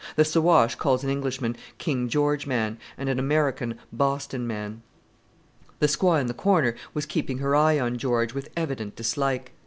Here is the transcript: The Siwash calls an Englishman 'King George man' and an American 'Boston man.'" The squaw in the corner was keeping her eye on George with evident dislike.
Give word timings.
The 0.15 0.25
Siwash 0.25 0.73
calls 0.77 1.03
an 1.03 1.11
Englishman 1.11 1.55
'King 1.77 2.09
George 2.09 2.47
man' 2.47 2.79
and 2.97 3.07
an 3.07 3.19
American 3.19 3.77
'Boston 3.93 4.47
man.'" 4.47 4.81
The 5.77 5.85
squaw 5.85 6.19
in 6.19 6.25
the 6.25 6.33
corner 6.33 6.73
was 6.95 7.05
keeping 7.05 7.37
her 7.37 7.55
eye 7.55 7.79
on 7.79 7.99
George 7.99 8.33
with 8.33 8.49
evident 8.57 8.95
dislike. 8.95 9.51